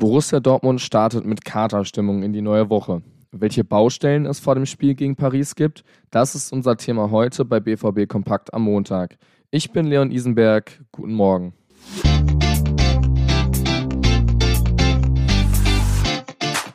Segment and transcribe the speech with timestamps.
[0.00, 3.02] Borussia Dortmund startet mit Katerstimmung in die neue Woche.
[3.32, 7.60] Welche Baustellen es vor dem Spiel gegen Paris gibt, das ist unser Thema heute bei
[7.60, 9.18] BVB Kompakt am Montag.
[9.50, 10.80] Ich bin Leon Isenberg.
[10.90, 11.52] Guten Morgen.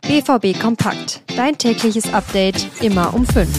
[0.04, 1.24] BVB Kompakt.
[1.36, 3.50] Dein tägliches Update immer um 5.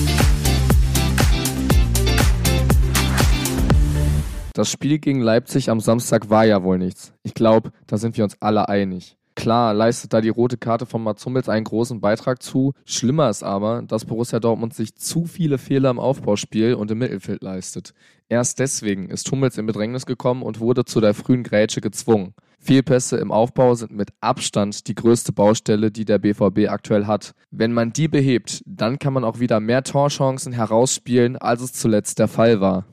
[4.54, 7.12] Das Spiel gegen Leipzig am Samstag war ja wohl nichts.
[7.24, 9.16] Ich glaube, da sind wir uns alle einig.
[9.36, 12.72] Klar leistet da die rote Karte von Mats Hummels einen großen Beitrag zu.
[12.86, 17.42] Schlimmer ist aber, dass Borussia Dortmund sich zu viele Fehler im Aufbauspiel und im Mittelfeld
[17.42, 17.92] leistet.
[18.30, 22.34] Erst deswegen ist Hummels in Bedrängnis gekommen und wurde zu der frühen Grätsche gezwungen.
[22.58, 27.34] Fehlpässe im Aufbau sind mit Abstand die größte Baustelle, die der BVB aktuell hat.
[27.50, 32.18] Wenn man die behebt, dann kann man auch wieder mehr Torchancen herausspielen, als es zuletzt
[32.18, 32.86] der Fall war.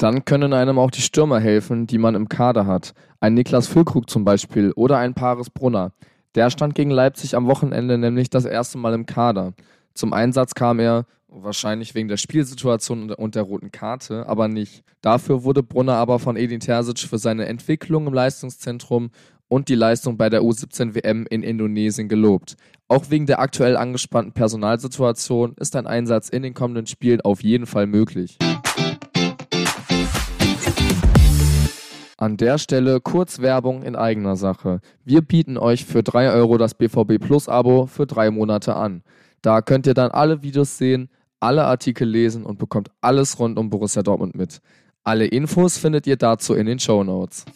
[0.00, 2.94] Dann können einem auch die Stürmer helfen, die man im Kader hat.
[3.20, 5.92] Ein Niklas Füllkrug zum Beispiel oder ein Paris Brunner.
[6.34, 9.52] Der stand gegen Leipzig am Wochenende nämlich das erste Mal im Kader.
[9.92, 14.84] Zum Einsatz kam er, wahrscheinlich wegen der Spielsituation und der roten Karte, aber nicht.
[15.02, 19.10] Dafür wurde Brunner aber von Edin Terzic für seine Entwicklung im Leistungszentrum
[19.48, 22.56] und die Leistung bei der U17 WM in Indonesien gelobt.
[22.88, 27.66] Auch wegen der aktuell angespannten Personalsituation ist ein Einsatz in den kommenden Spielen auf jeden
[27.66, 28.38] Fall möglich.
[32.20, 34.82] An der Stelle kurz Werbung in eigener Sache.
[35.06, 39.02] Wir bieten euch für 3 Euro das BVB Plus Abo für drei Monate an.
[39.40, 41.08] Da könnt ihr dann alle Videos sehen,
[41.40, 44.60] alle Artikel lesen und bekommt alles rund um Borussia Dortmund mit.
[45.02, 47.46] Alle Infos findet ihr dazu in den Show Notes.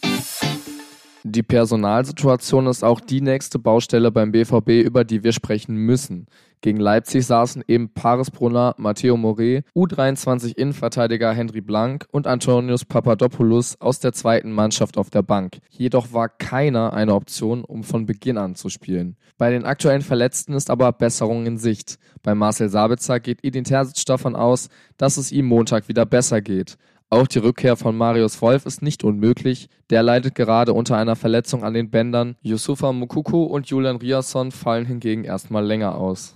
[1.27, 6.27] Die Personalsituation ist auch die nächste Baustelle beim BVB, über die wir sprechen müssen.
[6.61, 13.99] Gegen Leipzig saßen eben Paris Brunner, Matteo Moret, U23-Innenverteidiger Henry Blank und Antonius Papadopoulos aus
[13.99, 15.57] der zweiten Mannschaft auf der Bank.
[15.71, 19.17] Jedoch war keiner eine Option, um von Beginn an zu spielen.
[19.39, 21.97] Bei den aktuellen Verletzten ist aber Besserung in Sicht.
[22.21, 26.77] Bei Marcel Sabitzer geht Edin Terzic davon aus, dass es ihm Montag wieder besser geht.
[27.11, 29.69] Auch die Rückkehr von Marius Wolf ist nicht unmöglich.
[29.91, 32.35] Der leidet gerade unter einer Verletzung an den Bändern.
[32.41, 36.35] Yusufa Mukuku und Julian Riasson fallen hingegen erstmal länger aus.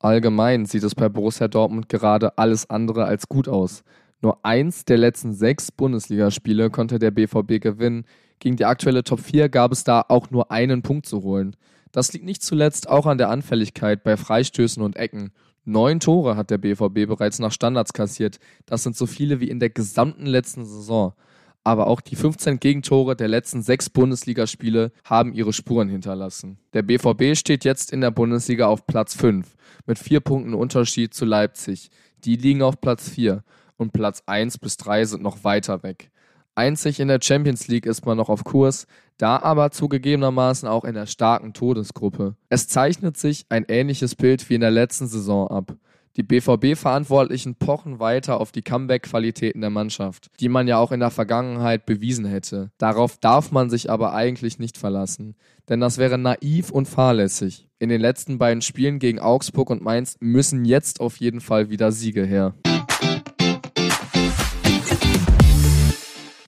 [0.00, 3.82] Allgemein sieht es bei Borussia Dortmund gerade alles andere als gut aus.
[4.20, 8.04] Nur eins der letzten sechs Bundesligaspiele konnte der BVB gewinnen.
[8.38, 11.56] Gegen die aktuelle Top 4 gab es da auch nur einen Punkt zu holen.
[11.92, 15.32] Das liegt nicht zuletzt auch an der Anfälligkeit bei Freistößen und Ecken.
[15.70, 18.38] Neun Tore hat der BVB bereits nach Standards kassiert.
[18.66, 21.14] Das sind so viele wie in der gesamten letzten Saison.
[21.62, 26.58] Aber auch die 15 Gegentore der letzten sechs Bundesligaspiele haben ihre Spuren hinterlassen.
[26.72, 29.46] Der BVB steht jetzt in der Bundesliga auf Platz 5
[29.86, 31.90] mit vier Punkten Unterschied zu Leipzig.
[32.24, 33.44] Die liegen auf Platz 4
[33.76, 36.10] und Platz 1 bis 3 sind noch weiter weg.
[36.54, 40.94] Einzig in der Champions League ist man noch auf Kurs, da aber zugegebenermaßen auch in
[40.94, 42.36] der starken Todesgruppe.
[42.48, 45.76] Es zeichnet sich ein ähnliches Bild wie in der letzten Saison ab.
[46.16, 51.10] Die BVB-Verantwortlichen pochen weiter auf die Comeback-Qualitäten der Mannschaft, die man ja auch in der
[51.10, 52.72] Vergangenheit bewiesen hätte.
[52.78, 55.36] Darauf darf man sich aber eigentlich nicht verlassen,
[55.68, 57.68] denn das wäre naiv und fahrlässig.
[57.78, 61.92] In den letzten beiden Spielen gegen Augsburg und Mainz müssen jetzt auf jeden Fall wieder
[61.92, 62.54] Siege her.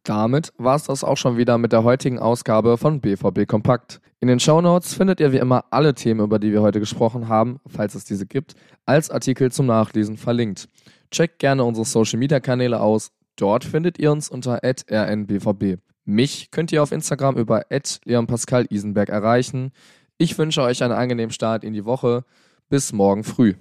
[0.05, 4.01] Damit war es das auch schon wieder mit der heutigen Ausgabe von BVB Kompakt.
[4.19, 7.29] In den Show Notes findet ihr wie immer alle Themen, über die wir heute gesprochen
[7.29, 8.55] haben, falls es diese gibt,
[8.85, 10.69] als Artikel zum Nachlesen verlinkt.
[11.13, 13.13] Checkt gerne unsere Social Media Kanäle aus.
[13.37, 15.79] Dort findet ihr uns unter rnbvb.
[16.05, 17.65] Mich könnt ihr auf Instagram über
[18.05, 19.71] leonpascal Isenberg erreichen.
[20.19, 22.25] Ich wünsche euch einen angenehmen Start in die Woche.
[22.69, 23.51] Bis morgen früh.